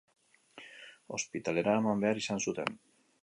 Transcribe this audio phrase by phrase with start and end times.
[1.17, 2.81] Ospitalera eraman behar izan zuten.